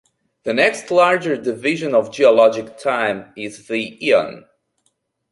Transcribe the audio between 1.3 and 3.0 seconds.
division of geologic